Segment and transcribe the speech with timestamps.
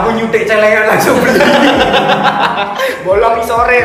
[0.00, 1.42] Aku nyutik celengan langsung beli.
[3.02, 3.78] Bolong sore.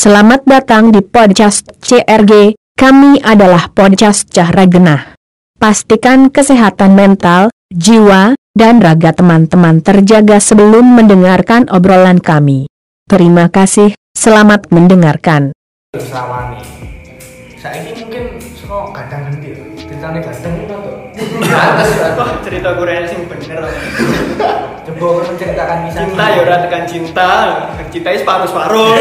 [0.00, 2.56] Selamat datang di podcast CRG.
[2.74, 5.14] Kami adalah podcast Cahra Genah.
[5.60, 12.66] Pastikan kesehatan mental, jiwa, dan raga teman-teman terjaga sebelum mendengarkan obrolan kami.
[13.06, 15.52] Terima kasih, selamat mendengarkan.
[15.94, 16.62] Sawani.
[17.54, 19.30] Saiki mungkin sok kadang
[20.12, 20.32] ya?
[20.68, 20.92] To.
[21.40, 23.64] Pantes kok cerita Korea sing bener.
[24.84, 27.30] Coba menceritakan kisah Cinta ya ora tekan cinta,
[27.88, 28.92] cinta separuh-separuh.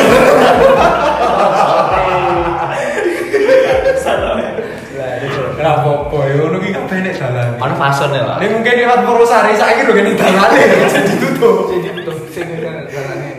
[5.54, 7.56] Kenapa apa ya ngono ki kabeh nek dalan.
[7.56, 8.36] Ono fasone lah.
[8.40, 10.60] Ini mungkin lewat Purwosari saiki lho kene dalane
[10.92, 11.72] jadi tutup.
[11.72, 13.32] Jadi betul sing jalane.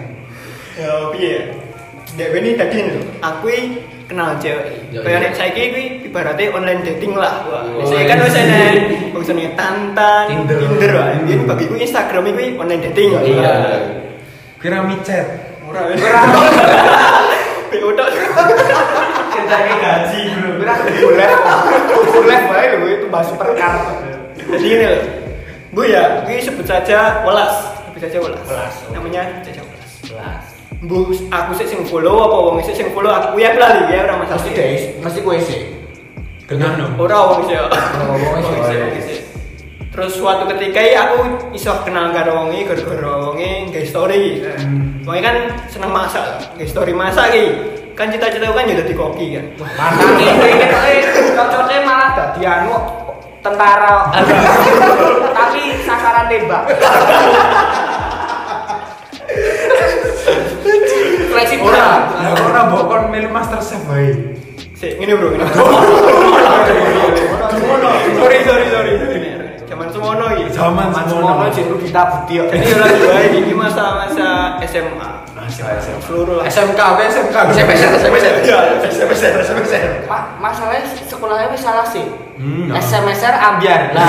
[0.80, 1.52] Ya piye?
[2.14, 3.50] Dek ini tadi lho, aku
[4.06, 4.70] kenal cewek.
[4.94, 5.24] Ya, Kayak iya.
[5.26, 7.42] nek saiki kuwi ibaratnya online dating lah.
[7.42, 8.26] Wah, Oh, saya kan iya.
[8.30, 8.60] wis ana
[9.10, 10.58] maksudnya Tantan, Tinder.
[10.62, 11.10] Tinder wah.
[11.10, 13.10] Ini bagiku Instagram iki online dating.
[13.18, 13.52] Iya.
[14.62, 15.26] Kira micet.
[15.66, 15.96] Ora ora.
[17.74, 18.06] Udah.
[19.34, 20.50] Ceritane gaji bro.
[20.62, 21.30] Kira boleh.
[22.14, 23.74] Boleh bae lho itu bahas supercar.
[24.38, 25.02] Jadi ini loh,
[25.74, 28.44] Bu ya, ini sebut saja Welas, sebut saja Welas.
[28.46, 28.94] Welas, oke.
[28.94, 30.53] Namanya saja Welas.
[30.82, 34.26] Bu, aku sih sing follow apa wong sih sing follow aku ya lali ya orang
[34.26, 34.42] masalah.
[34.42, 35.60] Mesti guys, mesti kowe sih.
[36.50, 36.86] Dengan no.
[36.98, 37.56] Ora wong sih.
[37.56, 38.54] Oh, wong sih.
[38.58, 39.18] Wong sih, wong sih.
[39.94, 41.16] Terus suatu ketika ya aku
[41.54, 44.42] iso kenal karo wong iki gara-gara wong iki nge story.
[45.06, 45.36] Wong iki kan
[45.70, 47.46] seneng masak, nge story masak iki.
[47.94, 49.46] Kan cita-cita kan ya dadi koki kan.
[49.54, 52.74] Makane ini cocoknya malah dadi anu
[53.38, 54.10] tentara.
[55.38, 56.62] Tapi sasaran tembak.
[61.30, 61.66] Fleksibel.
[61.66, 62.06] Ora,
[62.40, 64.34] ora mbok kon melu master chef wae.
[64.74, 65.46] Sik, ngene bro, ngene.
[68.14, 68.92] Sorry, sorry, sorry.
[69.64, 70.44] Zaman semono iki.
[70.54, 71.30] Zaman semono.
[71.34, 72.46] Mono jeneng kita budi kok.
[72.52, 74.28] Jadi ora dua ini masa-masa
[74.64, 75.10] SMA.
[76.00, 76.48] Seluruh lah.
[76.48, 77.36] SMK, apa SMK?
[77.52, 78.16] SMP, SMP.
[78.48, 78.58] Iya,
[78.88, 79.60] SMP, SMP.
[80.08, 82.00] Ma- masalahnya sekolahnya wis salah sih.
[82.40, 83.92] Hmm, SMSR ambiar.
[83.92, 84.08] Lah,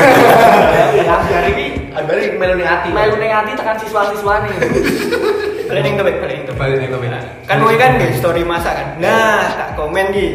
[1.20, 2.88] ambiar iki Balik melu ning ati.
[2.92, 4.52] melu ning ati tekan siswa-siswane.
[5.66, 6.60] Balik ning topik, balik ning topik.
[6.62, 7.10] Balik ning topik.
[7.50, 8.88] Kan mau kan nge story masak kan.
[9.02, 10.28] Nah, tak komen ki.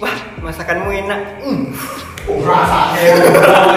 [0.00, 1.20] Wah, masakanmu enak.
[1.44, 1.70] Hmm.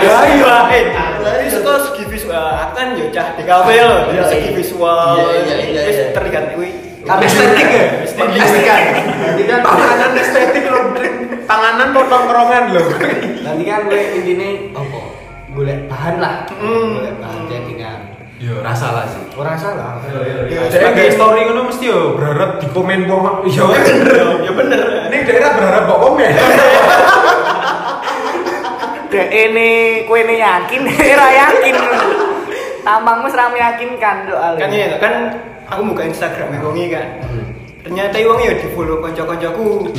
[0.03, 4.51] Ya iya, eh, dari suka segi visual, kan yo cah di kafe loh, Iya, segi
[4.51, 4.57] iya.
[4.59, 6.69] visual, Iya, iya, wis terlihat kuwi.
[7.03, 7.85] Kami Estetik ya?
[8.07, 8.39] Estetik.
[8.39, 9.05] Estetik.
[9.43, 11.13] Tidak panganan estetik lho, Drik.
[11.43, 12.83] Panganan kok tongkrongan lho.
[13.43, 14.99] Nanti kan gue intine apa?
[15.51, 16.35] Golek bahan lah.
[16.55, 16.95] Hmm.
[16.95, 17.82] Golek bahan chattingan.
[18.43, 19.23] Yo, rasa lah sih.
[19.39, 20.03] Ora salah.
[20.51, 23.47] Ya, sebagai kayak story ngono mesti yo berharap di komen wong.
[23.55, 23.71] Yo,
[24.43, 25.07] ya bener.
[25.07, 26.27] Ini daerah berharap kok komen.
[29.07, 29.69] Dek ini
[30.03, 30.81] kowe ini yakin,
[31.15, 31.75] ora yakin.
[32.83, 34.59] Tampangmu ora meyakinkan doa.
[34.59, 35.13] kan ini kan
[35.69, 37.47] aku buka Instagram wongi kan Hmm.
[37.79, 39.91] ternyata wong ya di follow konco-koncoku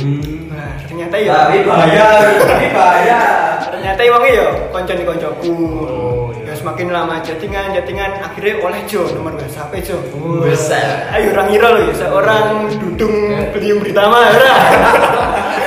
[0.49, 3.21] nah, ternyata ya Nah, ini bahaya, ini bahaya.
[3.61, 5.53] ternyata wong ya konco di koncoku
[5.85, 6.24] Oh,
[6.55, 9.99] ya semakin lama chattingan chattingan akhirnya oleh Jo nomor WhatsApp Jo.
[10.39, 11.11] Besar.
[11.11, 11.93] ayo orang ngira loh ya.
[11.99, 13.15] Seorang dudung
[13.51, 14.53] beliung pertama ora?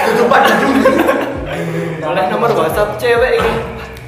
[0.09, 0.77] Tutupan dudung.
[2.09, 3.53] oleh nomor WhatsApp cewek ini.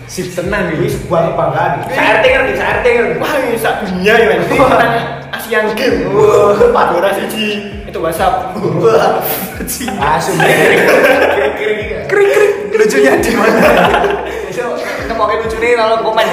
[0.09, 0.89] Sip tenan Ini.
[0.89, 1.71] Sebuah kebanggaan.
[1.93, 3.17] Saya RT ngerti, saya RT ngerti.
[3.21, 4.93] wah ini sak dunia ya ini orang
[5.37, 6.89] Asian Game wah.
[6.97, 8.57] Ora siji itu WhatsApp.
[8.57, 9.21] Wah.
[10.01, 10.81] Langsung kering.
[12.09, 12.55] Kering kering.
[12.73, 13.61] Lucunya di mana?
[15.21, 16.29] Besok nemoke lucune tolong komen.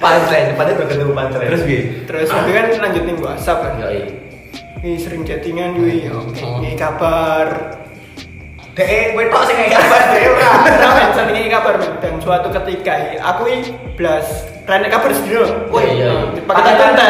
[0.00, 1.46] Pantren, depannya berketemu pantren.
[1.46, 1.76] Terus bi.
[2.02, 4.02] terus nanti kan lanjutin WhatsApp kan Yoi.
[4.80, 6.40] Ini sering chattingan gue, oke.
[6.40, 7.78] Ini kabar.
[8.74, 10.50] Dek, kowe tok sing ngeki kabar dek ora.
[10.66, 11.74] Ramen, sering ini kabar.
[12.00, 13.60] Dan suatu ketika aku ini
[13.94, 14.24] belas
[14.66, 15.52] rene kabar sendiri loh.
[15.68, 16.42] Oh, iya, iya.
[16.48, 17.06] Pakai tante.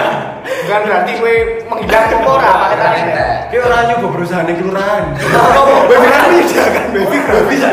[0.66, 1.34] Bukan berarti kowe
[1.72, 3.26] menghilang apa ora pakai tanda.
[3.48, 5.04] Ki ora nyoba perusahaan ning kelurahan.
[5.88, 7.18] Baby kan bisa kan, baby
[7.54, 7.70] bisa.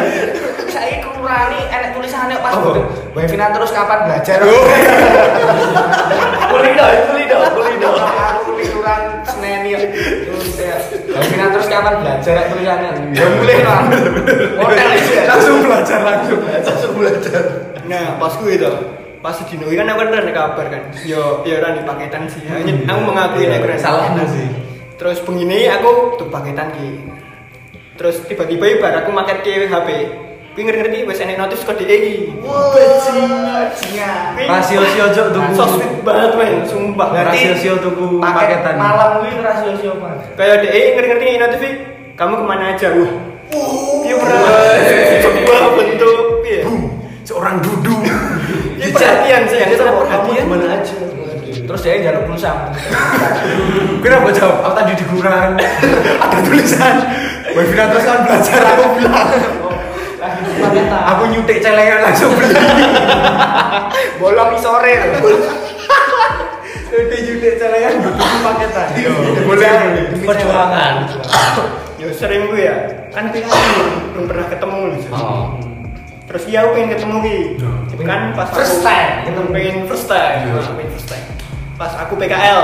[1.23, 2.83] Kelurani enek tulisannya pas oh.
[3.15, 4.44] Baby terus kapan belajar?
[6.51, 7.89] Kulido, kulido, kulido.
[7.95, 9.80] Aku kelurahan Senen ya.
[9.88, 13.15] Baby terus kapan belajar tulisannya?
[13.15, 13.88] Ya mulai lah.
[13.88, 15.21] Model aja.
[15.31, 16.44] Langsung belajar langsung.
[16.44, 17.44] Langsung belajar.
[17.88, 18.71] Nah, pas gue itu,
[19.24, 20.83] pas di Dino kan aku kan kabar kan.
[21.07, 22.44] Yo, yo rene paketan sih.
[22.51, 23.80] Hanya aku mengakui nek rene.
[23.80, 24.51] Salahnya sih.
[25.00, 27.15] Terus begini aku tuh paketan ki.
[27.95, 29.89] Terus tiba-tiba ibar aku maket ke HP.
[30.53, 32.29] Kuwi ngerti wis enek notif kode iki.
[32.45, 34.38] Bajingan.
[34.38, 35.51] Rasio-sio jok tuku.
[35.57, 37.09] So sweet banget men, sumpah.
[37.25, 38.73] Rasio-sio tuku paket paketan.
[38.77, 40.21] malam kuwi rasio-sio Mas.
[40.38, 41.61] Kayak DE ngerti-ngerti notif
[42.13, 42.88] kamu ke mana aja?
[42.94, 43.11] Wah.
[44.05, 44.41] Iya bener.
[45.25, 46.17] Coba bentuk
[47.25, 48.05] seorang duduk.
[48.77, 50.44] Ini perhatian sih, yang kamu perhatian.
[50.45, 50.97] gimana aja.
[51.63, 52.69] Terus dia jaluk pulsa.
[54.05, 54.57] Kenapa jawab?
[54.69, 55.57] Aku tadi di kurang.
[56.21, 56.95] Ada tulisan.
[57.57, 59.29] Webinar terus kan belajar aku bilang.
[60.81, 62.56] Aku nyutik celengan langsung beli.
[64.22, 64.94] Bolong sore.
[66.94, 68.88] Nyutik nyutik celengan butuh paketan.
[69.46, 70.06] Boleh boleh.
[70.25, 70.94] Perjuangan.
[71.98, 72.75] Ya sering gue ya,
[73.16, 73.48] kan kita
[74.12, 75.08] belum pernah ketemu gitu.
[75.16, 75.56] Oh.
[76.28, 77.38] Terus iya aku pengen ketemu ki.
[78.04, 79.12] Kan pas First aku time.
[79.24, 81.25] ketemu pengen first time, pengen first time.
[81.80, 82.62] Pas aku PKL,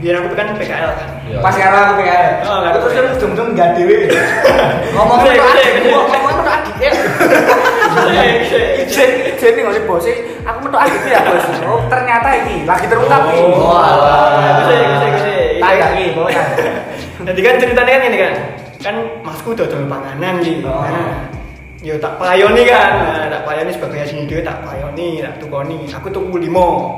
[0.00, 1.08] biar aku kan PKL kan.
[1.28, 1.38] Iya.
[1.44, 2.24] Pas sekarang aku kayak.
[2.48, 2.96] Oh, terus ada.
[2.96, 4.08] kan ujung-ujung enggak dewe.
[4.96, 5.36] Ngomong gede.
[5.92, 6.39] ngomong
[6.80, 6.92] ya.
[8.80, 10.06] Ijen, ijen nih ngomong bos
[10.40, 11.44] aku metu adik ya bos.
[11.68, 13.40] Oh, ternyata ini lagi terungkap nih.
[13.44, 14.64] Oh, alah.
[16.16, 16.44] Pokoknya.
[17.20, 18.34] Jadi kan ceritanya kan ini kan,
[18.80, 20.66] kan masku dodol panganan gitu.
[20.66, 20.82] Oh.
[20.82, 21.28] Nah,
[21.84, 25.88] yo tak payoni kan, nah, tak payoni sebagai asing dhewe tak payoni, tak tukoni.
[25.92, 26.96] Aku tuku limo.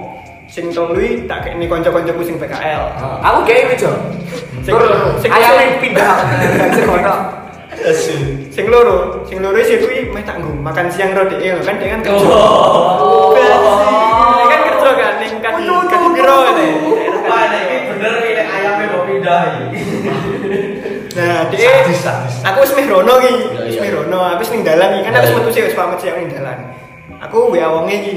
[0.52, 2.82] Sing tolui tak kene kanca-kancaku sing PKL.
[3.24, 3.88] Aku kayak gitu.
[4.60, 5.96] Sing ayamnya sing-
[7.82, 11.90] Sing loro, sing loro sih kuwi meh tak nggo makan siang ro dhek kan dhek
[11.90, 12.26] kan kerja.
[12.30, 13.34] Oh.
[13.34, 16.68] Dhek kan kerja kan ning kaki kaki piro ngene.
[17.26, 19.42] Ini bener ini ayamnya mau pindah.
[21.18, 21.90] Nah, dhek
[22.46, 23.82] aku wis meh rono ki, Iya, wis iya.
[23.82, 25.36] meh rono, habis ning dalan ki, kan aku iya.
[25.42, 26.58] metu sih wis pamit sih ning dalan.
[27.18, 28.14] Aku WA wonge ki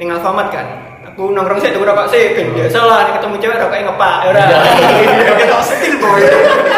[0.00, 0.66] ning Alfamart kan.
[1.12, 4.28] Aku nongkrong sih tuku rokok sih, ben biasa lah nek ketemu cewek rokoknya ngepak, ya
[4.32, 4.44] ora.
[5.44, 6.24] Ketok setil boy.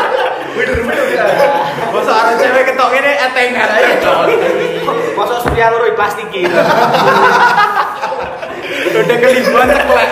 [0.57, 1.66] Bener bener
[2.13, 4.11] ada cewek ketok ini etengan aja.
[5.17, 6.53] Masuk surya loro plastik gitu.
[8.97, 10.11] Udah kelibuan ceklek.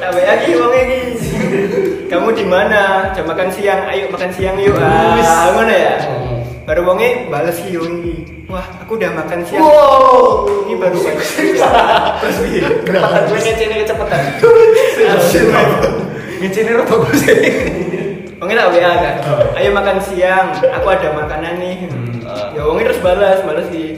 [0.00, 1.00] Tak WA ki wonge ki.
[2.12, 3.10] Kamu di mana?
[3.16, 4.76] Jam makan siang, ayo makan siang yuk.
[4.78, 5.96] Ah, ngono ya.
[6.64, 8.14] Baru wonge bales ki wong iki.
[8.48, 9.64] Wah, aku udah makan siang.
[9.64, 10.46] Wow.
[10.68, 12.62] Ini baru Terus piye?
[12.84, 14.20] Kecepatan gue ngecene kecepatan.
[16.44, 16.96] Ngecini rata
[18.34, 18.40] sih.
[18.42, 19.16] Wonge tak WA kan.
[19.54, 21.76] Ayo makan siang, aku ada makanan nih.
[22.54, 23.94] Ya wonge terus balas, balas ki.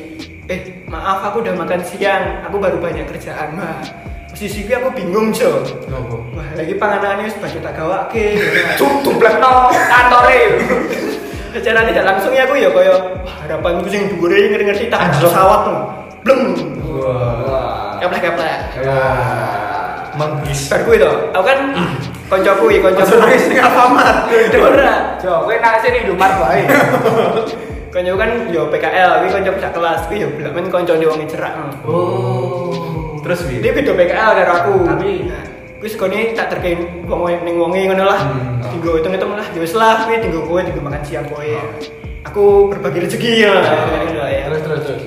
[0.46, 3.58] Eh, maaf aku udah makan siang, aku baru banyak kerjaan.
[3.58, 3.82] Wah,
[4.30, 5.64] posisi aku bingung, Jo.
[5.90, 8.26] Wah, lagi panganannya baju tak gawake.
[8.78, 10.40] Cuk, tumplekno kantore.
[11.56, 15.78] Secara tidak langsung ya aku ya wah harapanku sing dhuwure ngerti-ngerti tak ada pesawat tuh.
[16.20, 16.52] Bleng.
[16.84, 17.96] Wah.
[17.96, 18.76] Keplek-keplek.
[20.20, 20.68] Menggis.
[20.68, 21.32] Bar kuwi to.
[21.32, 21.58] Aku kan
[22.26, 23.06] koncoku iki koncoku.
[23.06, 24.16] Masa nangis ning Alfamart.
[24.58, 24.94] Ora.
[25.22, 26.60] Jo, kowe nang sini Indomaret wae.
[27.96, 31.54] Koncoku kan yo PKL, kuwi koncoku sak kelas, kuwi yo belak men koncone wong cerak.
[31.88, 32.68] Oh.
[33.24, 33.72] Terus Ini Wi.
[33.72, 34.74] beda PKL karo aku.
[34.84, 35.42] Tapi- Nah,
[35.80, 38.20] kuwi sekone tak terkain wong ning wonge ngono lah.
[38.20, 38.60] Hmm.
[38.68, 41.46] Tinggo hitung-hitung lah, ya wis lah kuwi tinggo kowe tinggo makan siang kowe.
[42.26, 43.54] Aku berbagi rezeki ya.
[44.28, 44.50] ya.
[44.50, 45.02] Terus terus terus.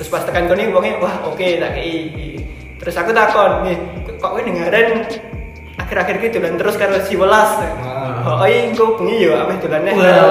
[0.00, 2.40] Terus pas tekan kene wonge wah oke tak kei.
[2.80, 3.76] Terus aku takon, nih
[4.16, 5.04] kok kowe dengaren
[5.86, 7.62] akhir-akhir ki dolan terus karo si Welas.
[8.26, 10.02] Oh, iya, engko bengi yo ameh dolane Wah.
[10.02, 10.26] karo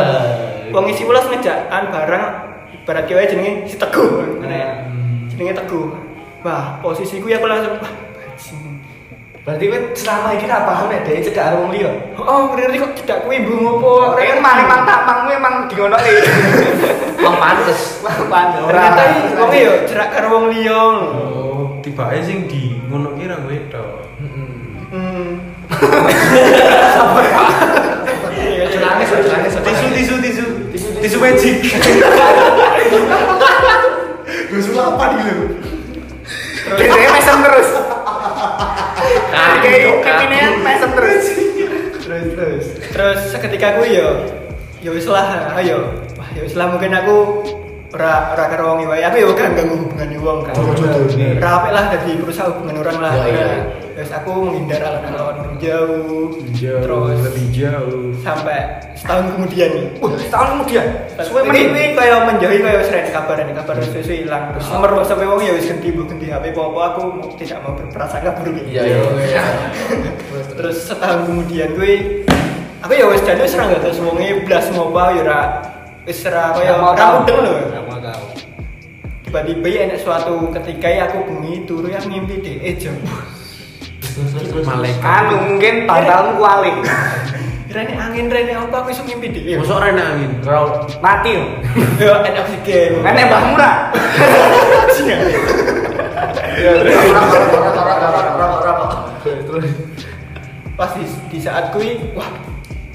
[0.76, 2.24] wong si Welas ngejakan barang
[2.76, 4.44] ibarat kowe jenenge si Teguh.
[4.44, 4.60] Ngene.
[5.32, 5.96] Jenenge Teguh.
[6.44, 8.84] Wah, posisiku ya aku langsung wah bajing.
[9.48, 11.92] Berarti kowe selama iki ra paham nek dhek cedak karo wong liya.
[12.20, 14.12] Oh, ngerti kok cedak kuwi mbu ngopo?
[14.12, 16.24] Kowe kan mari mantap mangmu emang di ngono iki.
[17.26, 18.04] Wong pantes.
[18.06, 18.62] Wah, pantes.
[18.70, 20.78] Ternyata iki wonge yo cerak karo wong liya.
[20.78, 24.05] Oh, tiba aja sing di ngono kira wedok.
[25.76, 26.08] Hmm.
[29.66, 30.46] Tisu tisu tisu.
[31.02, 31.58] Tisu magic.
[34.50, 35.46] Gue sulapan gitu.
[36.80, 37.70] Dia mesem terus.
[39.62, 41.26] Kayak kepine mesem terus.
[42.06, 44.30] terus terus terus seketika aku yo
[44.86, 47.42] yo wis lah ayo wah yo wis lah mungkin aku
[47.96, 51.72] ora ora karo wong wae aku yo kan ganggu hubungan wong kan Oh, ora apik
[51.72, 53.48] lah dadi berusaha hubungan orang lah Ya, iya.
[53.96, 58.12] terus aku menghindar alon-alon jauh terus lebih jauh.
[58.20, 58.60] sampai
[58.92, 60.86] setahun kemudian nih Wah, setahun kemudian.
[61.24, 64.68] Suwe menit kuwi kaya menjauhi kaya wis rene kabar rene kabar wis wis ilang terus
[64.68, 67.02] nomor WhatsApp wong ya wis ganti mbok ganti HP apa aku
[67.40, 68.84] tidak mau berprasangka buruk Iya,
[69.24, 69.44] iya.
[70.60, 71.94] terus setahun kemudian gue
[72.84, 75.40] aku ya wis jadi wis ora nggak terus wonge blas ngopo ya ora
[76.04, 77.14] wis ora kaya tahu.
[77.24, 77.56] mudeng lho.
[79.36, 82.96] Tiba-tiba ya enak suatu ketika ya aku bengi turu yang mimpi deh jam
[84.64, 85.04] Malaikat.
[85.04, 86.72] Anu mungkin tanggalmu kuali.
[87.76, 90.40] Rene angin rene apa aku iso mimpi deh Masuk rena angin.
[90.40, 91.44] Bro, mati yo.
[92.00, 93.76] ya enak oksigen Kan Mbah Murah.
[100.80, 102.28] pas di, di saat kui wah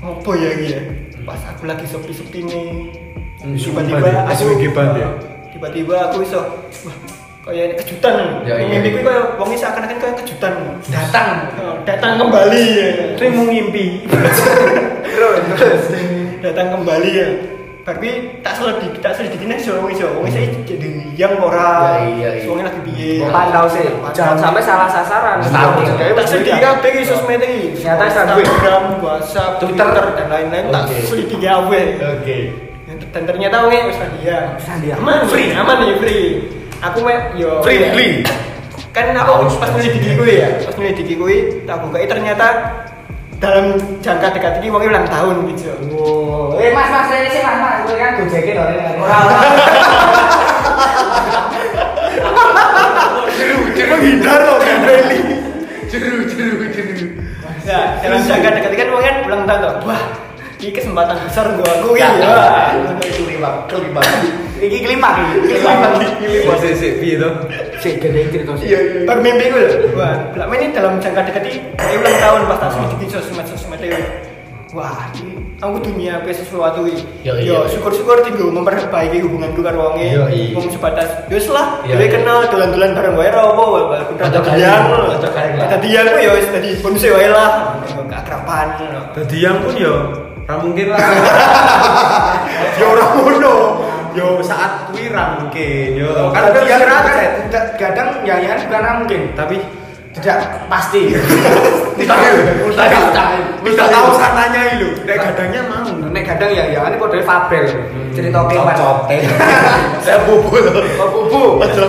[0.05, 0.81] apa ya iki ya
[1.25, 2.69] pas aku lagi sepi-sepi nih
[3.41, 4.53] Hmm, tiba-tiba aku
[5.01, 5.09] ya?
[5.61, 6.41] Tiba-tiba aku iso
[6.89, 6.97] wah
[7.45, 8.65] kayak kejutan Ya, iya.
[8.67, 10.55] mimpi gue kayak wong iso akan-akan kayak kejutan
[10.89, 11.29] Datang.
[11.57, 14.09] Oh, datang kembali ya Itu mau ngimpi.
[14.09, 14.39] Terus
[15.53, 15.85] terus.
[16.41, 17.29] datang kembali ya
[17.81, 18.09] tapi
[18.41, 22.45] tak selidiki tak selidiki nih so wong iso wong iso jadi yang ora Ya, iya,
[22.45, 22.63] iya.
[22.63, 23.89] lagi piye Pantau sih.
[24.13, 25.41] Jangan sampai salah sasaran.
[25.43, 25.89] Tahu.
[26.15, 28.37] tak selidiki kabeh iki sosmed iki Ternyata Instagram.
[28.39, 29.89] Instagram WhatsApp Twitter.
[30.13, 32.39] Dan lain-lain tak selidiki kabeh Oke.
[33.11, 34.95] Dan ternyata wongnya wis dia Australia.
[34.99, 36.25] aman free aman nih free
[36.79, 37.91] aku me yo Free, ya.
[37.91, 38.23] free.
[38.91, 41.37] kan aku pas nyelidiki gue ya pas nyelidiki gue
[41.67, 42.47] tak buka ternyata
[43.41, 43.73] dalam
[44.05, 46.61] jangka dekat ini wongnya ulang tahun gitu Wow.
[46.61, 47.77] Eh mas mas ini sih mas mas.
[47.89, 48.85] Gue kan gojekin loh ini.
[53.41, 55.21] Jeru, jeru menghindar loh kan Rally.
[55.89, 57.07] Jeru, jeru, jeru.
[57.65, 59.73] Ya, dalam jangka dekat ini kan wongnya ulang tahun tuh.
[59.89, 60.03] Wah,
[60.61, 62.37] ini kesempatan besar gua aku Ya, ya.
[63.01, 64.01] kelima, kelima.
[64.61, 65.57] Iki kelima iki.
[65.57, 65.73] Kelima,
[66.21, 66.55] kelima.
[66.61, 67.33] Sih, sih, piye tuh?
[67.81, 68.69] Sik gede cerita sih.
[68.69, 69.01] Iya, iya.
[69.09, 69.97] Baru mimpi gue loh.
[69.97, 71.57] Wah, ini dalam jangka dekat ini
[71.97, 73.97] ulang tahun pas tak selidiki sosmed sosmed itu.
[74.77, 77.01] Wah, ini aku dunia apa sesuatu ini.
[77.25, 77.57] Ya, iya.
[77.57, 80.13] Yo, syukur-syukur tinggal memperbaiki hubunganku karo wonge.
[80.13, 80.53] Ya, iya.
[80.53, 82.21] Wong sebatas, wis lah, Ya, dhewe iya.
[82.21, 84.85] kenal dolan-dolan bareng wae ra apa, walaupun Ada ada kali, diang.
[84.93, 85.65] ada kali lah.
[85.67, 87.51] Ada diang ku ya wis dadi bonus wae lah.
[88.13, 88.67] Keakraban.
[89.33, 89.95] Yang pun yo
[90.51, 90.99] ra mungkin lah.
[92.81, 93.55] Ya ora ngono.
[94.11, 96.35] Yo saat kuwi ra mungkin yo.
[96.35, 97.17] Kan Kan dia dia kan kan
[97.47, 99.23] tidak kadang nyanyian bukan mungkin.
[99.39, 99.57] tapi
[100.11, 101.15] Tidak pasti.
[102.03, 102.19] tidak
[102.67, 103.15] Mustahil.
[103.63, 104.91] tidak tahu sananya itu.
[105.07, 105.87] Nek gadangnya mau.
[105.87, 107.63] Nek kadang ya ya ini kode Fabel.
[108.11, 108.75] Cerita kewan.
[108.75, 109.23] Cocote.
[110.05, 110.67] Saya bubul.
[110.99, 111.43] Oh, bubu.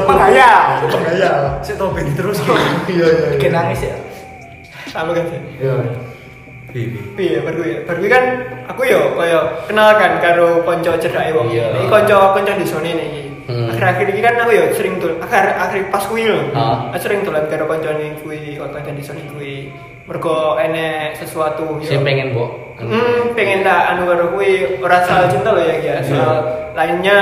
[0.05, 0.85] Menghayal.
[0.85, 1.57] Menghayal.
[1.65, 2.37] Saya topeng terus.
[2.85, 3.27] Iya iya.
[3.41, 3.97] Bikin nangis ya.
[4.85, 5.25] Sama kan.
[5.57, 5.73] Iya.
[6.71, 6.87] Piye?
[7.19, 7.77] Piye baru ya.
[7.83, 8.23] Baru kan
[8.67, 11.51] aku yo kaya kenal kan karo kanca cedhake wong.
[11.51, 11.75] Iya.
[11.75, 13.23] Iki kanca kanca di sone iki.
[13.51, 13.67] Hmm.
[13.67, 16.39] Akhir-akhir iki kan aku yo sering tul akhir akhir pas kuwi lho.
[16.89, 19.67] Aku sering dolan karo kancane kuwi, kanca di sone kuwi.
[20.07, 21.87] Mergo enek sesuatu yo.
[21.87, 22.51] Saya pengen, Mbok.
[22.81, 26.41] Hmm, pengen tak anu karo kuwi ora soal cinta loh ya ya, soal
[26.73, 27.19] lainnya.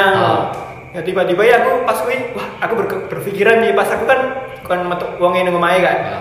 [0.90, 4.22] Ya tiba-tiba ya aku pas kuwi wah aku ber- berpikiran nih pas aku kan
[4.66, 5.98] kan metu wong nang omahe kan.
[6.02, 6.20] Ya.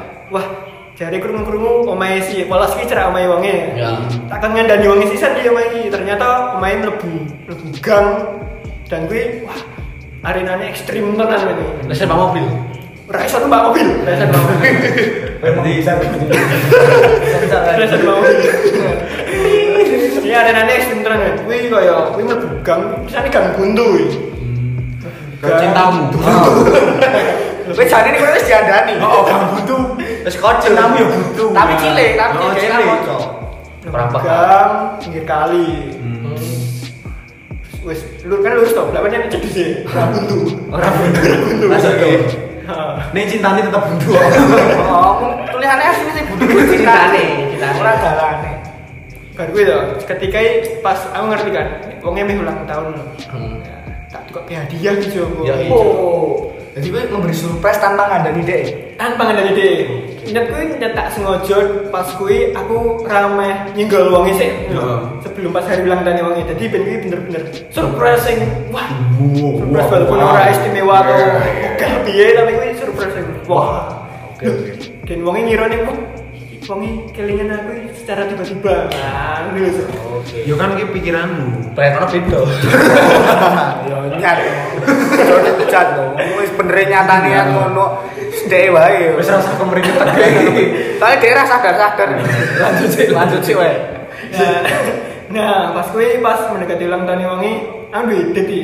[0.98, 3.70] Wah, jare krungu-krungu omahe si polos ki cerak omahe wonge.
[3.78, 4.02] Ya.
[4.26, 5.94] Tak kan ngandani wonge sisan di omahe iki.
[5.94, 8.26] Ternyata omahe mlebu mlebu gang
[8.90, 9.62] dan kuwi wah
[10.26, 11.86] arenanya ekstrim tenan ini.
[11.86, 12.42] Lah saya mobil.
[13.06, 14.74] Ora iso numpak mobil, ora iso numpak mobil.
[15.38, 15.92] Berarti bisa.
[17.46, 18.38] Ora iso numpak mobil.
[20.26, 21.38] Iya arenanya ekstrim tenan.
[21.46, 24.06] Kuwi kaya kuwi mlebu gang, pisane gang buntu kuwi.
[25.46, 26.10] Cintamu.
[27.68, 28.98] Kowe jane ini kowe wis diandani.
[28.98, 29.82] Oh, kamu butuh.
[30.28, 30.76] Wis kocil.
[30.76, 31.48] Cintamu ya butuh.
[31.56, 32.84] Tapi cilik, tapi Oh, cilik.
[32.84, 33.22] kocok.
[33.88, 34.20] Perampok.
[34.20, 35.96] Gang pinggir kali.
[35.96, 36.36] Hmm.
[37.80, 39.66] Wis lur kan lurus to, belakangnya nek cedhis e.
[39.88, 40.38] Ora buntu.
[40.68, 41.32] Ora buntu.
[41.64, 42.10] Masuk ke.
[42.68, 42.76] Ha.
[43.16, 44.12] Nih cintanya tetap buntu.
[44.84, 45.16] Oh,
[45.56, 47.24] tulisannya asli sih butuh cintane,
[47.56, 47.76] cintane.
[47.80, 48.52] Ora dalane.
[49.32, 50.38] Baru gue tuh, ketika
[50.84, 51.66] pas aku ngerti kan,
[52.04, 53.06] wongnya meh ulang tahun loh.
[53.32, 53.64] Hmm.
[53.64, 53.76] Ya,
[54.12, 55.24] tak tukok kayak hadiah gitu.
[55.48, 55.72] Ya, iya.
[55.72, 56.52] Oh.
[56.78, 58.94] Jadi kowe memberi surprise tanpa ngandani dek.
[58.94, 59.76] Tanpa ngandani deh.
[60.30, 61.58] Ingat gue ingat tak sengaja
[61.90, 64.50] pas gue aku ramai nyenggol wongnya sih.
[65.26, 66.54] Sebelum pas hari ulang tahun wongnya.
[66.54, 67.42] Jadi ben gue bener-bener
[67.74, 68.46] surprising.
[68.70, 68.86] Wah,
[69.18, 70.30] surprise walaupun wow.
[70.30, 71.18] ora istimewa atau
[71.82, 73.26] gak piye tapi gue surprising.
[73.50, 73.90] Wah.
[74.38, 74.70] Oke, oke.
[75.02, 75.98] Dan wongnya ngira nih, wah,
[76.70, 77.70] wongnya kelingan aku
[78.08, 78.88] secara tiba-tiba.
[78.88, 79.84] Nah, ini loh.
[80.16, 80.40] Oke.
[80.48, 81.76] Yo kan ki pikiranmu.
[81.76, 82.40] Plan beda.
[83.84, 84.38] Yo nyat.
[85.12, 86.16] Coba dipecat lho.
[86.40, 88.08] Wis bener nyatane kan ngono.
[88.48, 89.12] Dek wae.
[89.12, 90.00] Wis rasa kemeringet
[90.96, 92.08] Tapi dia rasa sadar-sadar.
[92.56, 93.76] Lanjut sih, lanjut sih wae.
[94.32, 94.64] Nah,
[95.28, 97.52] nah pas gue pas mendekati ulang tahun wangi,
[97.92, 98.60] aku duit deti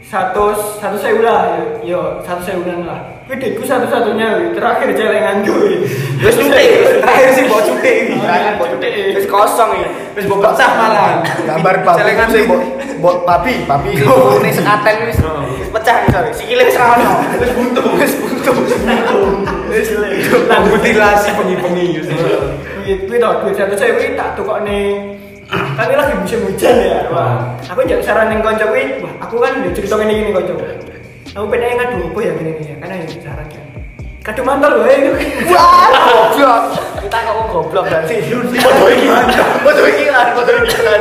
[0.00, 1.40] satu satu saya lah,
[1.84, 3.13] yo, yo satu saya lah.
[3.24, 4.52] Gue duitku satu satunya, gue.
[4.52, 5.80] terakhir celengan gue.
[6.20, 8.14] Wis cutik, terakhir sih mbok cutik iki.
[8.20, 8.68] Terakhir mbok.
[9.16, 9.88] Wis kosong iki.
[10.12, 11.24] Wis mbok pecah malah.
[11.24, 12.60] Gambar babi Celengan sih mbok
[13.00, 13.90] mbok babi, babi
[14.44, 15.18] ini sekaten wis
[15.56, 16.30] wis pecah iki sorry.
[16.36, 17.12] Sikile wis ra ono.
[17.40, 18.52] Wis buntu, wis buntu.
[19.72, 19.88] Wis
[20.68, 22.04] Mutilasi pengi-pengi.
[22.84, 25.16] Duit gue tau duit satu saya gue tak tukok nih.
[25.48, 27.08] Kan ini lagi musim hujan ya.
[27.08, 29.00] Wah, aku jadi saran yang konco gue.
[29.00, 30.60] Wah, aku kan cerita ini gini konco.
[31.34, 32.76] Aku pengen ngadu apa ya gini gini ya.
[32.78, 33.64] Karena yang saran kan.
[34.22, 35.10] Kado mantel loh ya.
[35.50, 36.62] Wah, goblok.
[37.02, 38.14] Kita kok goblok berarti.
[38.62, 39.06] Foto iki.
[39.66, 40.98] Foto iki lah, foto iki lah.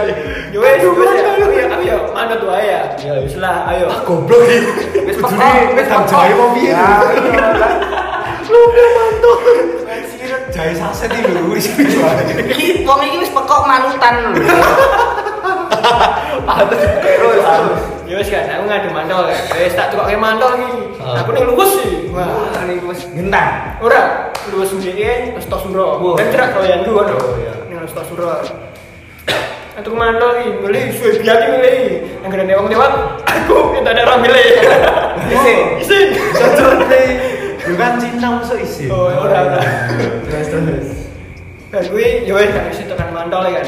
[0.49, 1.23] Yo wes, wes ya.
[1.37, 2.81] Aku ya, aku ya manut wae ya.
[2.97, 3.93] Ya wis lah, ayo.
[4.09, 4.57] Goblok iki.
[5.05, 6.73] Wis Kudune pekok, wis tak jahe mau piye?
[6.73, 7.73] Ya, iya lah.
[10.49, 11.69] Jahe saset iki lho wis
[12.89, 14.41] wong iki wis pekok manutan lho.
[16.43, 17.81] Terus terus.
[18.03, 19.41] Ya wis kan, aku ngadu mantol kan.
[19.57, 20.71] Wis tak tukokke mantol iki.
[20.99, 21.23] Ah.
[21.23, 22.11] Aku ning luwes sih.
[22.11, 23.79] Wah, Wah, ini wis gentang.
[23.79, 25.97] ora luwes sendiri terus tos suro.
[26.19, 27.17] Kan cerak kalian dua dong.
[27.23, 27.53] Oh, iya.
[27.71, 28.43] Ning tos suro.
[29.73, 31.77] Aku mantol iki, milih suwe biati milih.
[32.21, 32.93] Yang gede wong lewat,
[33.25, 34.49] aku minta ada orang milih.
[35.33, 35.55] Isi.
[35.81, 35.99] Isi.
[36.37, 37.07] Cocok deh.
[37.63, 38.91] Bukan cinta masuk isi.
[38.91, 39.61] Oh, ora ora.
[40.29, 40.89] Terus terus.
[41.73, 43.65] Dan gue, ya wes kan situ kan mantol ya kan.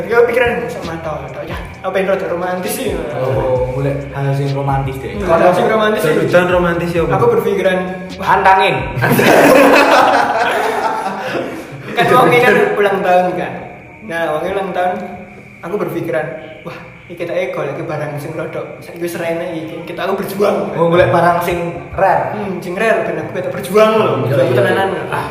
[0.00, 1.60] Tapi gue pikiran bisa mantol, tau ya.
[1.84, 2.96] Apa yang rada romantis sih?
[3.20, 5.12] Oh, mulai hal sing romantis deh.
[5.20, 6.24] Kalau sing romantis sih.
[6.32, 7.04] Romantis ya.
[7.04, 8.96] Aku berpikiran, Antangin.
[12.00, 13.52] kan wongnya kan ulang tahun kan.
[14.08, 14.96] Nah, wongnya ulang tahun,
[15.68, 16.26] aku berpikiran,
[16.64, 18.80] wah ini kita ego lagi barang sing rodok.
[18.80, 20.80] Saya gue serena iki, kita aku berjuang.
[20.80, 22.40] Oh, mulai barang sing rare.
[22.40, 24.24] Hmm, sing rare ben aku kita berjuang loh.
[24.24, 24.56] Iya, iya.
[24.56, 24.88] tenanan.
[25.12, 25.28] Ah,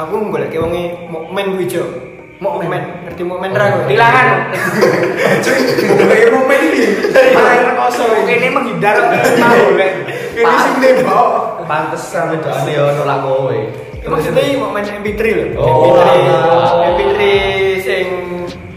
[0.00, 2.07] aku golek wonge mukmin kuwi jo.
[2.38, 2.70] Mukmin,
[3.02, 3.82] ngerti mukmin ra kowe?
[3.90, 4.54] Tilangan.
[5.98, 6.84] Kayak momen ini.
[7.34, 8.30] Main kosong.
[8.30, 8.94] Ini menghindar
[9.42, 9.92] mau lek.
[10.38, 11.66] Ini sing nembak.
[11.66, 13.58] Pantesan wedokane yo nolak kowe.
[14.06, 15.20] Maksudnya mau main MP3
[15.58, 15.66] loh.
[15.66, 15.98] Oh.
[15.98, 16.14] MP3,
[16.94, 17.22] MP3
[17.82, 18.06] sing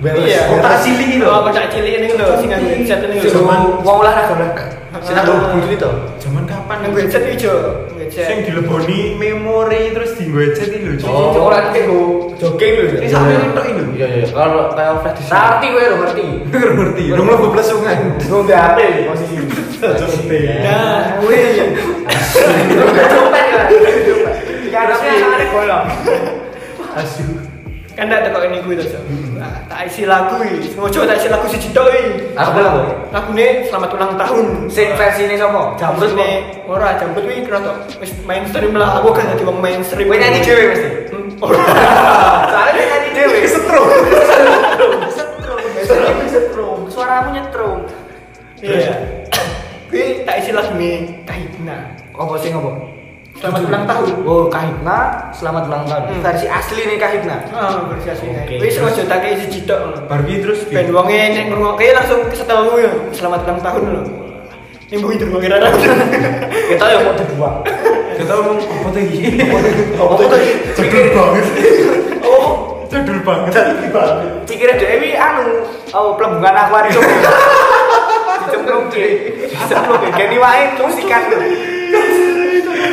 [0.01, 0.41] iya.
[0.49, 1.25] Kotak cilik itu.
[1.25, 3.29] Oh, cilik ini loh, sing nganggo headset ini loh.
[3.29, 4.65] Zaman- Wong olahraga olahraga.
[5.01, 5.91] Sing aku bulu itu.
[6.17, 6.75] Zaman kapan?
[6.81, 7.53] Nganggo headset iki jo,
[7.95, 8.25] headset.
[8.27, 11.05] Sing dileboni memori terus di headset itu lho.
[11.05, 11.31] Oh.
[11.37, 11.99] Cok ora kayak go
[12.41, 12.85] jogging lho.
[12.97, 13.83] Ini sampe ngetok itu.
[14.01, 14.25] Iya iya.
[14.33, 16.25] Kalau kayak Freddy Ngerti kowe lho ngerti.
[16.49, 17.03] Ngerti.
[17.13, 17.95] Rong lo belas sungai.
[18.25, 19.35] Ngombe HP posisi.
[19.81, 21.37] Nah, kuwi
[23.11, 23.61] Dompet ya.
[24.71, 25.85] Harusnya sangat golong.
[26.95, 27.50] Asu.
[28.01, 28.97] Kan ndak tekok ini Jo.
[29.37, 30.73] Nah, tak isi lagu iki.
[30.73, 32.33] Ngojo tak isi lagu siji tok iki.
[32.33, 32.81] Apa lagu?
[33.13, 34.45] Lagune selamat ulang tahun.
[34.73, 35.77] Sing versi ini sopo?
[35.77, 36.17] Jamrut kok.
[36.17, 37.61] ini ora jambut kuwi kira
[38.01, 38.97] wis mainstream lah.
[38.97, 40.09] Aku kan wong mainstream.
[40.09, 40.89] Kowe nyanyi mesti.
[41.13, 41.61] Hmm, Ora.
[42.49, 43.39] Soalnya dia nyanyi dhewe.
[43.53, 43.87] Setrum.
[45.13, 45.61] Setrum.
[46.25, 46.79] Setrum.
[46.89, 47.85] Suaramu nyetrum.
[48.65, 48.97] Iya.
[49.93, 51.85] Kuwi tak isi lagu nih Kahitna.
[52.17, 53.00] Apa sing apa?
[53.41, 54.09] Selamat ulang tahun.
[54.21, 54.97] Oh, Kahitna,
[55.33, 56.03] selamat ulang tahun.
[56.13, 56.21] Hmm.
[56.21, 57.41] Versi asli nih Kahitna.
[57.49, 58.29] Ah, versi asli.
[58.61, 60.05] Wis ojo tak isi ngono.
[60.05, 60.61] Barbie terus.
[60.69, 62.93] Ben wonge nek ngrungokke langsung kesetel kuwi ya.
[63.09, 64.01] Selamat ulang tahun lho.
[64.93, 65.73] Ibu itu ngrungokke ra.
[66.69, 67.57] Kita yang mau dibuang.
[68.13, 69.41] Kita ngomong apa tuh ini?
[69.97, 70.27] Apa tuh?
[70.77, 71.45] Cedul banget.
[72.21, 72.49] Oh,
[72.93, 73.53] Cedul banget.
[74.45, 75.65] pikirnya Dewi anu,
[75.97, 77.01] oh pelembungan akuarium.
[78.45, 79.05] Dicemplung ki.
[79.49, 80.09] Dicemplung ki.
[80.13, 81.25] Gini wae terus ikan.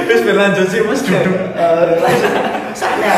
[0.08, 1.36] Terus berlanjut sih mas duduk.
[2.72, 3.10] Sana.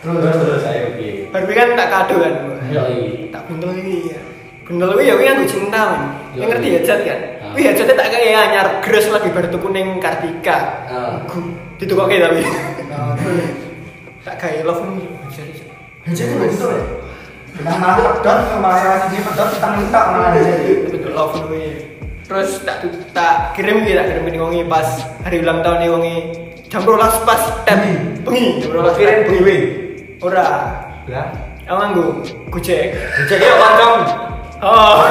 [0.00, 1.28] Terus terus ayo piye.
[1.28, 2.34] Barbie kan tak kado kan.
[2.72, 3.28] Yo iki.
[3.28, 4.20] Tak buntel iki ya.
[4.64, 6.02] Buntel kuwi ya kuwi nganggo cinta men.
[6.32, 6.74] Yo, Yang ngerti iya.
[6.80, 7.20] headset kan.
[7.52, 10.58] Kuwi headsetnya tak kayak anyar gres lagi baru tuku ning Kartika.
[11.76, 12.40] Ditukokke tapi.
[14.24, 15.04] Tak kayak love me.
[15.28, 15.60] Jadi
[16.08, 16.84] Jadi betul ya.
[17.50, 20.88] Kita mau pedot, masalah ini pedot kita minta malah jadi.
[20.88, 21.89] bentuk love me.
[22.30, 24.86] Terus tak tak kirim ki tak kirim ke wongi pas
[25.26, 26.16] hari ulang tahun nih wongi
[26.70, 27.82] jam 12 pas tap
[28.22, 29.30] bengi jam 12 Kirim tap.
[29.34, 29.56] dewe.
[30.22, 30.46] Ora.
[31.10, 31.26] Lah,
[31.66, 32.22] Aku nganggo
[32.54, 32.94] Gojek.
[33.26, 33.92] jadi ya kancam.
[34.62, 35.10] Oh.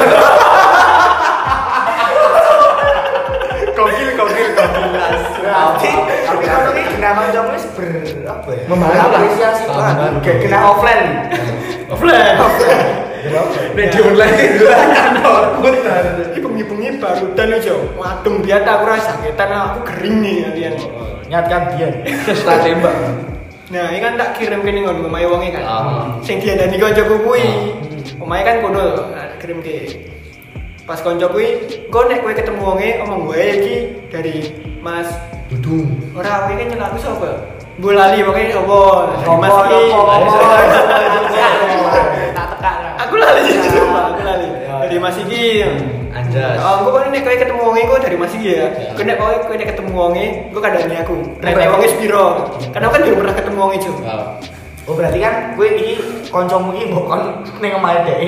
[3.76, 4.48] Kokil kokil.
[4.56, 5.90] Tapi
[6.24, 7.84] tapi kalau ini kena kancam wis ber
[8.24, 8.64] apa ya?
[8.64, 9.04] Membantu lah.
[9.12, 10.12] Apresiasi banget.
[10.24, 11.04] Kayak kena offline.
[11.92, 12.89] Offline.
[13.76, 15.74] Nek di online itu kan korban.
[16.32, 17.74] Iki bengi-bengi baru dan aja.
[17.96, 20.74] Wadung biar aku rasa sakitan aku gering nih kalian.
[21.30, 21.88] Nyatkan dia.
[22.46, 22.94] Tak tembak.
[23.70, 25.62] Nah, ini kan tak kirim ke ngono omahe wonge kan.
[25.62, 26.10] Ah.
[26.26, 27.46] Sing diandani kancaku kuwi.
[28.18, 30.10] Omahe kan kono nah, kirim ke.
[30.82, 33.76] Pas kanca kuwi, engko nek kowe ketemu wonge omong wae iki
[34.10, 34.50] dari
[34.82, 35.06] Mas
[35.46, 35.86] Dudung.
[36.18, 37.30] ora kowe kan nyela aku sapa?
[37.78, 38.50] Mbok lali pokoke?
[38.50, 39.82] Dari Mas iki.
[43.32, 43.52] Lali,
[44.22, 44.48] lali.
[44.86, 45.44] Dari Mas iki.
[46.10, 46.58] Anjas.
[46.58, 48.66] Oh, gue nek kowe ketemu wonge gue dari Mas iki ya.
[48.98, 51.16] Kowe kowe nek ketemu wonge, gue kadani aku.
[51.38, 52.26] Nek wonge spiro.
[52.74, 53.96] Karena kan belum pernah ketemu wonge, Cuk.
[54.02, 54.26] Oh.
[54.88, 55.88] Oh berarti kan gue ini
[56.34, 58.18] koncomu ini bukan nih kemarin deh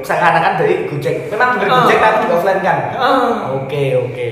[0.00, 1.84] sekarang kan dari Gojek memang bener Ah.
[1.84, 3.52] Gojek tapi offline kan Ah.
[3.52, 4.26] oke oke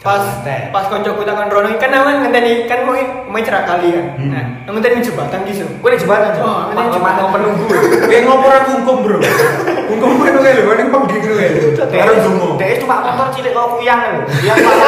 [0.00, 0.72] Pas Santai.
[0.72, 2.96] pas koncoku takon rono kan awan ngenteni kan kowe
[3.28, 4.06] main cerak kali kan.
[4.16, 4.32] Hmm.
[4.32, 5.68] Nah, ngenteni jembatan gitu.
[5.68, 7.20] gue di jembatan Oh, ini cuma jembatan.
[7.20, 7.64] mau penunggu
[8.08, 9.18] Kayak ngopor aku hukum bro.
[9.92, 11.36] Hukum gue kayak lu, ini kok gitu lu.
[11.92, 12.48] Harus dungo.
[12.56, 14.24] dia cuma motor cilik kau kuyang pak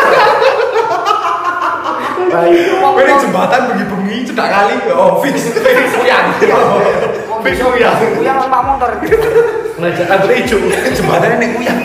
[2.33, 5.53] Baik, Gue di jembatan bengi-bengi cedak kali ya office.
[5.93, 6.25] kuyang
[7.45, 7.97] Fix kuyang.
[8.17, 8.91] kuyang pak motor
[9.77, 10.57] Ngajak kabel ijo.
[10.97, 11.79] Jembatannya nek kuyang.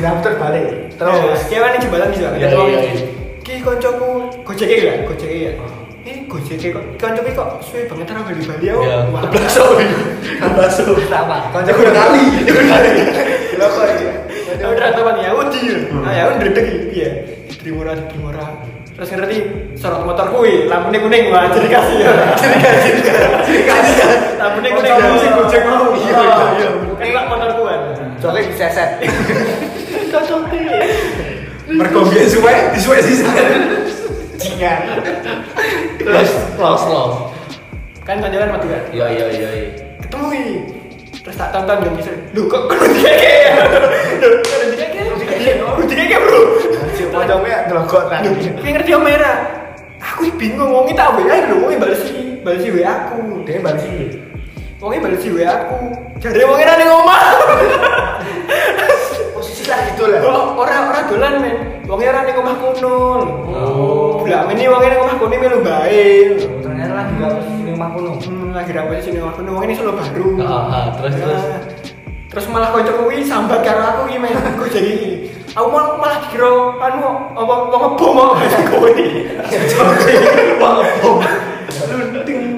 [0.00, 2.28] Kenapa terbalik Terus dia kan di jembatan bisa.
[2.36, 3.04] Iya, iya, iya.
[3.40, 5.52] Ki koncoku gojek ya, gojek ya.
[6.04, 8.80] Eh, gojek kok kanca kok suwe banget ra bali Bali aku.
[8.84, 9.64] Ya, Wah, bakso.
[10.40, 10.84] Bakso.
[11.08, 11.48] Sama.
[11.52, 12.24] Kanca udah kali.
[13.56, 14.06] Lho kok iki?
[14.60, 15.60] Aku udah teman Yahudi.
[16.04, 17.10] Ah ya udah dek iya.
[17.48, 18.46] Diterima ora diterima ora.
[18.92, 19.36] Terus ngerti
[19.80, 22.12] sorot motor kuwi, lampunya kuning wah jadi kasih ya.
[22.36, 22.92] Jadi kasih.
[23.48, 23.96] Jadi kasih.
[24.36, 24.92] Lampunya kuning.
[24.92, 25.88] Kancamu sing Gojek mau.
[25.96, 26.20] Iya
[26.60, 26.68] iya.
[27.00, 27.76] Kayak motor kuwi.
[28.20, 28.90] Soalnya diseset.
[30.10, 30.78] Cocoknya.
[31.70, 33.30] Mergo biyen suwe, disuwe sisa.
[34.36, 34.78] Jingan.
[36.02, 37.14] Terus los los.
[38.02, 38.82] Kan kancanan mati kan.
[38.90, 39.48] Iya iya iya.
[40.02, 40.46] ketemu nih
[41.22, 43.12] terus tak tonton gak bisa lu kok kudu ya
[44.42, 45.00] kudu dikeke
[45.78, 46.40] kudu dikeke bro
[47.10, 48.28] Pocongnya ngelokot Duh, tadi.
[48.58, 49.36] kayak ngerti om merah
[50.02, 53.82] aku bingung ngomongin tak WA lho ngomongin balas si balas si WA aku Dia balik
[53.82, 54.06] sini.
[54.82, 55.78] ngomongin balas si WA aku
[56.18, 57.22] jadi ngomongin ada ngomong
[59.70, 60.20] lah gitu lah.
[60.20, 61.56] Oh, orang orang dolan men?
[61.86, 62.98] Ngomongin ada ngomong kuno.
[63.50, 64.10] Oh.
[64.20, 66.28] bulan ini ngomongin ngomong kuno melu baik
[66.60, 68.10] Ternyata lagi gak di rumah kuno.
[68.16, 69.48] hmm, lagi rapor sini ngomong kuno.
[69.52, 70.28] Ngomongin solo baru.
[70.40, 71.42] Ah, ah, terus, terus?
[71.42, 71.60] Nah,
[72.28, 74.34] terus malah kocok kuwi sambat karo aku iki men.
[74.34, 74.94] Aku jadi
[75.50, 76.98] aku mal- malah dikira anu
[77.34, 79.20] apa apa ngebom apa kowe iki.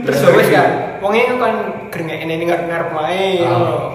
[0.03, 1.55] Terus ya wis kan wong iki kan
[1.89, 3.87] grengek ini ngarep ngarep main Ah.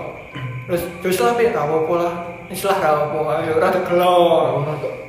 [0.68, 2.14] terus terus lah pik apa-apa lah
[2.48, 3.32] wis lah gak apa-apa.
[3.42, 4.16] Ayo ora tegelo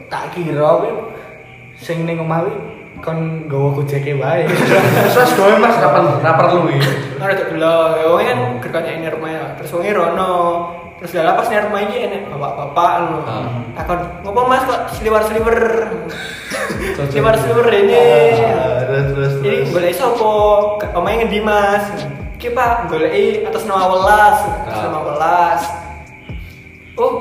[0.08, 0.90] Tak kira kuwi
[1.76, 2.54] sing ning omah kuwi
[2.98, 4.42] kon nggawa gojeke wae.
[5.14, 6.90] Terus gawe Mas kapan ra perlu iki.
[7.16, 7.74] ora tegelo
[8.08, 9.44] wong kan gerkane ini rumah ya.
[9.54, 10.34] Terus wong rono.
[10.98, 13.46] Terus dalam pas nih rumah ini enek bapak-bapak anu Ah.
[13.78, 15.58] takon ngopo mas kok seliwer seliwer
[17.06, 18.02] seliwer seliwer ini.
[18.82, 19.70] Terus.
[19.70, 20.32] boleh sopo
[20.90, 21.86] omanya ngendi mas?
[22.34, 24.38] Ki pak boleh atas nama welas.
[24.66, 24.82] Atas Ah.
[24.90, 25.62] nama welas
[26.98, 27.12] oh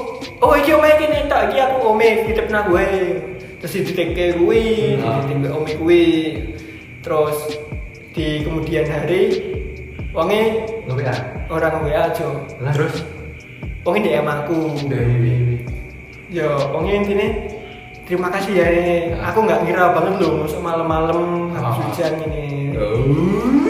[0.41, 2.87] oh iki omanya kene tak iki aku ome titip nang gue
[3.57, 5.21] terus dititipke kuwi Ah.
[5.21, 6.03] dititipke ome kuwi
[6.99, 7.37] terus
[8.11, 9.21] di kemudian hari
[10.11, 11.19] wonge Ngopi ah.
[11.47, 13.05] orang WA aja Lah terus
[13.81, 14.57] wonge DM aku
[16.27, 17.27] ya wonge intine
[18.03, 19.29] terima kasih ya ini Ah.
[19.29, 21.85] aku nggak ngira banget loh masuk malam-malam habis Ah.
[21.85, 22.45] hujan ini
[22.77, 23.01] Oh,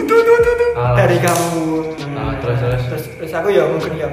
[0.04, 0.70] tuh tuh tuh tuh.
[0.76, 0.96] Hmm.
[0.96, 1.64] dari kamu
[2.12, 2.60] Ah, terus.
[2.60, 4.08] terus terus aku ya mungkin ya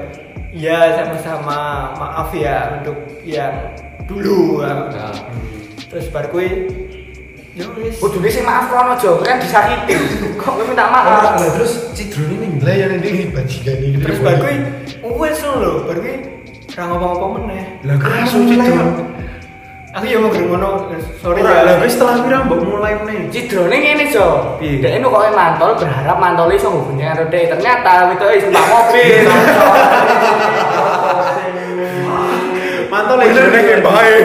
[0.56, 1.58] ya sama-sama
[2.00, 2.96] maaf ya untuk
[3.28, 3.52] yang
[4.08, 4.64] dulu.
[4.64, 5.12] Nah,
[5.92, 6.46] terus baru gue
[7.56, 10.00] ya wis Kudune sing maaf kono aja, kan disakitin.
[10.40, 11.36] Kok kowe minta maaf?
[11.36, 13.96] Lah terus Cidron ini ngelayan ini bajingan ini.
[14.00, 14.54] terus baru gue
[15.20, 16.16] wes lho baru gue
[16.76, 18.68] ra ngomong-ngomong meneh Lah kok Langsung mulai?
[19.96, 20.70] Aku ya mau ngomong ngono
[21.24, 23.32] sorry Ora, ya lah setelah pira mbok mulai meneh.
[23.32, 24.60] Cidrone ngene, Jo.
[24.60, 24.76] Piye?
[24.84, 27.48] Dek ini kok mantol berharap mantol iso hubungi karo dek.
[27.56, 29.24] Ternyata itu wis numpak mobil.
[32.92, 34.16] Mantap lagi jane kayak bae.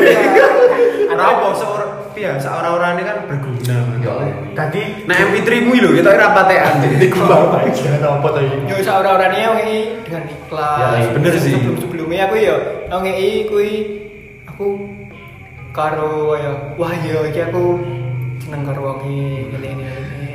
[1.08, 3.78] Ana apa seorang piye seorang-orangnya kan berguna.
[4.52, 6.84] Tadi Nah MP3 mu lho kita ora patekan.
[6.84, 8.58] Di kembang bae jangan apa to iki.
[8.68, 9.56] Ya wis ora-orane yang
[10.04, 10.80] dengan ikhlas.
[10.84, 11.56] Ya, iya, bener sih.
[11.56, 12.56] Sebelum sebelumnya aku ya
[12.92, 13.72] ngei kuwi
[14.52, 15.00] aku
[15.72, 17.80] karo ya wah ya iki aku
[18.44, 19.20] seneng karo wong iki
[19.56, 20.32] ngene ngene ngene.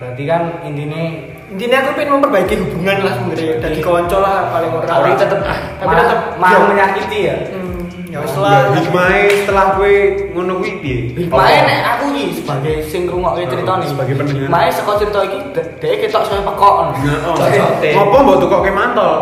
[0.00, 1.04] berarti kan intine
[1.48, 4.84] Intinya aku pengen memperbaiki hubungan lah sebenarnya dari konco lah paling ora.
[4.84, 5.40] tapi tetep
[5.80, 7.36] tapi tetep mau ya, menyakiti ya.
[7.56, 7.80] Hmm,
[8.12, 9.92] ya wis Lah hikmahe setelah kowe
[10.36, 10.98] ngono kuwi piye?
[11.16, 13.88] Hikmahe nek aku iki sebagai sing ngrungokke cerita nih.
[13.88, 14.44] Sebagai pendengar.
[14.44, 16.74] Hikmahe saka cerita iki dhek ketok saya pekok.
[16.84, 17.36] Nah, oh.
[17.40, 17.90] Cocote.
[17.96, 19.17] Ngopo mbok tukoke mantol?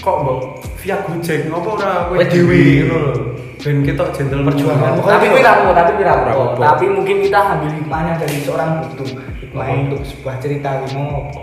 [0.00, 0.40] Kok mbok
[0.80, 3.24] via Gojek ngopo ora kowe Kowe dhewe ngono lho.
[3.60, 6.64] Ben ketok jentel perjuangan tapi kuwi rapo tapi Ora apa-apa.
[6.64, 9.08] tapi mungkin kita ambil hikmahnya dari seorang butuh
[9.44, 11.40] hikmahnya untuk sebuah cerita mau apa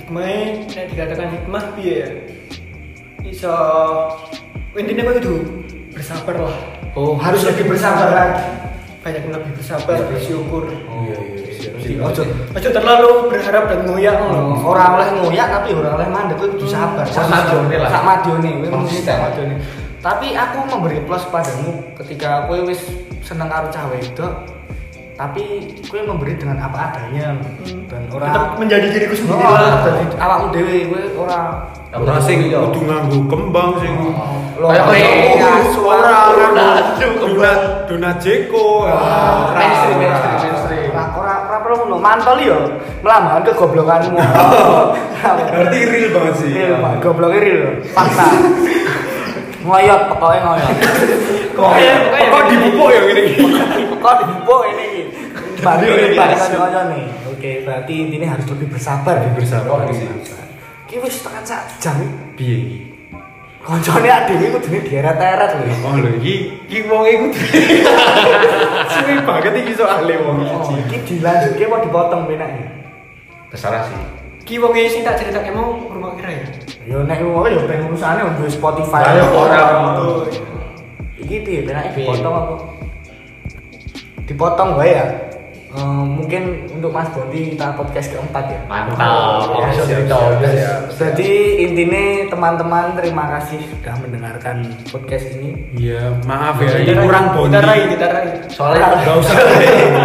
[0.00, 0.24] Hikmah
[0.72, 2.08] nek dikatakan hikmah piye ya?
[3.28, 3.52] Iso
[4.72, 5.34] intinya aku itu
[5.92, 6.56] bersabar lah.
[6.96, 8.40] oh harus lebih bersabar lagi
[9.00, 10.68] Banyak yang lebih bersabar, bersyukur.
[10.84, 11.39] Oh iya iya.
[11.90, 12.22] Jadi, ojo.
[12.54, 14.62] Ojo terlalu berharap dan ngoyak loh.
[14.62, 17.02] orang oleh ngoyak tapi orang oleh mandek kuwi kudu sabar.
[17.10, 17.90] Sak madione lah.
[17.90, 19.54] sak madione kuwi mesti sak madione
[20.00, 22.80] tapi aku memberi plus padamu ketika kowe wis
[23.20, 24.32] seneng karo cah wedok
[25.12, 27.36] tapi kowe memberi dengan apa adanya.
[27.90, 29.44] Dan Tetap orang menjadi diriku sendiri.
[29.44, 29.84] Oh, lah.
[29.84, 31.40] jadi awakmu dhewe kowe ora
[31.90, 33.92] Ora sing kudu nganggo kembang sing
[34.60, 34.76] Lope,
[35.40, 38.86] asu, ora donat, donat donat Jeko.
[38.86, 39.56] ora.
[39.58, 40.36] mainstream mainstream.
[40.38, 40.90] Mainstream.
[40.94, 42.56] Ora ora perlu ngono mantol yo
[43.04, 44.16] melambangkan kegoblokanmu
[45.20, 46.48] Berarti real banget sih.
[46.50, 46.92] real Pak.
[46.98, 48.26] gobloknya real fakta
[49.60, 50.76] ngoyot pokoknya ngoyot
[51.52, 53.44] Pokoknya pokoknya Kok dibupuk ya ngene iki?
[53.94, 55.02] kok dibuk ini iki
[55.60, 56.56] balik Iya, iya, balik iya.
[56.56, 60.44] kanca nih oke berarti intinya harus lebih bersabar Lebih bersabar bersabar.
[60.88, 61.96] Ki wis tekan sak jam
[62.34, 62.78] Piye iki?
[63.60, 65.64] Koncone adewe kudune dieret-eret lho.
[65.84, 67.26] Oh lho iki iki wong iku
[68.88, 70.96] suwi banget iki soalnya wong Oh, iki.
[70.96, 72.66] iki dilanjutke apa dipotong penak ya?
[73.52, 74.00] Terserah sih.
[74.48, 76.46] Ki wong e sing tak ceritake mau rumah kira ya.
[76.88, 79.04] Yo nek ngono ya ben urusane on Spotify.
[79.20, 79.60] Ya ora.
[79.60, 80.42] Iya.
[81.20, 82.08] Iki piye penak Piye?
[82.08, 82.54] dipotong apa?
[84.24, 85.04] Dipotong wae ya.
[86.30, 88.60] Mungkin untuk Mas Bondi kita podcast keempat ya.
[88.70, 89.50] Mantap.
[89.50, 90.70] Ya, Bisa siap, Ya.
[90.94, 91.30] Jadi
[91.66, 94.62] intinya teman-teman terima kasih sudah mendengarkan
[94.94, 95.58] podcast ini.
[95.74, 97.50] Iya, maaf ya, ini Kita kurang bondi.
[97.50, 98.28] Kita rai, kita rai.
[98.46, 99.34] Soalnya Enggak usah.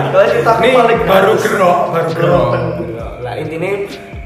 [0.10, 2.50] Soalnya cerita Ini baru gerok, baru gerok.
[3.22, 3.72] Lah intinya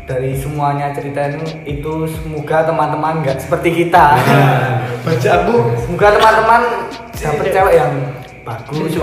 [0.07, 4.15] dari semuanya cerita ini itu semoga teman-teman nggak seperti kita.
[5.03, 5.55] Baca aku.
[5.83, 6.61] semoga teman-teman
[7.11, 7.91] dapet cewek yang
[8.47, 8.95] bagus.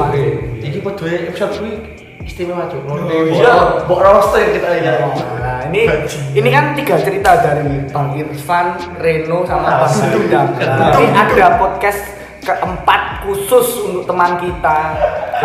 [0.65, 1.96] Iki podhe episode kuwi
[2.27, 2.83] istimewa cuk.
[2.91, 3.87] Oh, iya.
[3.87, 5.07] Mbok roster kita ya.
[5.39, 5.87] Nah, ini
[6.35, 10.49] ini kan tiga cerita dari Bang Irfan, Reno sama Bang Dudang.
[10.59, 12.03] Nah, ini ada podcast
[12.43, 14.79] keempat khusus untuk teman kita.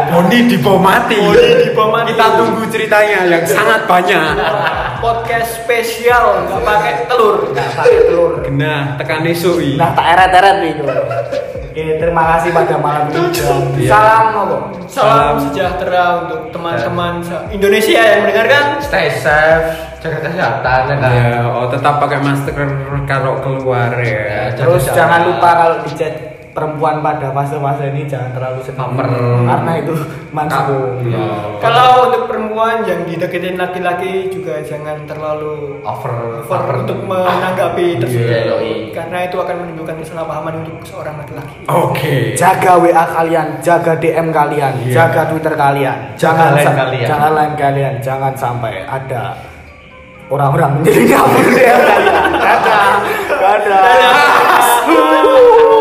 [0.09, 1.17] Bondi di bawah mati.
[1.17, 2.13] Bondi di bawah mati.
[2.13, 4.21] Kita tunggu ceritanya yang sangat banyak.
[5.01, 7.49] Podcast spesial nggak pakai telur.
[7.53, 8.31] Nggak pakai telur.
[8.53, 9.77] Nah, tekan iki.
[9.77, 10.85] Nah, tak eret-eret itu.
[11.71, 13.31] Oke, terima kasih pada malam ini.
[13.79, 13.87] Iya.
[13.87, 14.57] Salam apa?
[14.85, 18.63] Salam sejahtera untuk teman-teman se- Indonesia yang mendengarkan.
[18.83, 21.09] Stay safe, jaga kesehatan ya kan.
[21.09, 22.59] Ya, oh tetap pakai masker
[23.07, 24.19] kalau keluar ya.
[24.19, 26.13] Ya, Terus Jangan- jangan lupa kalau di chat
[26.51, 29.05] perempuan pada fase-fase ini jangan terlalu sedih Baper.
[29.41, 29.93] karena itu
[30.29, 30.93] mansum.
[31.05, 31.25] Ya.
[31.57, 38.39] Kalau untuk perempuan yang dideketin laki-laki juga jangan terlalu Over, over untuk menanggapi tersebut Iya,
[38.49, 38.73] yoi.
[38.91, 41.55] karena itu akan menimbulkan kesalahpahaman untuk seorang laki-laki.
[41.65, 42.13] Oke.
[42.33, 44.93] Jaga WA kalian, jaga DM kalian, Iya.
[44.93, 45.97] jaga Twitter kalian.
[46.15, 47.07] Jaga line sa- kalian.
[47.07, 49.35] Jangan lain kalian, jangan sampai ada
[50.27, 52.23] orang-orang menjadi kabur DM kalian.
[52.33, 52.89] Dadah.
[53.31, 53.81] Dadah.
[53.81, 55.80] Dadah.